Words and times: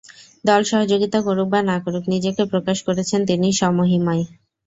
দল 0.45 0.61
সহযোগিতা 0.63 1.19
করুক 1.21 1.47
বা 1.49 1.59
না 1.63 1.77
করুক 1.83 2.03
নিজেকে 2.13 2.43
প্রকাশ 2.51 2.77
করেছেন 2.87 3.19
তিনি 3.29 3.47
স্ব-মহিমায়। 3.53 4.23